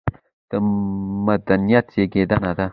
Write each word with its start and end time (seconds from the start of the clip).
د 0.49 0.51
مدنيت 1.25 1.85
زېږنده 1.93 2.51
دى 2.57 2.67